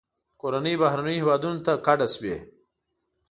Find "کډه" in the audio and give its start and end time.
1.85-2.07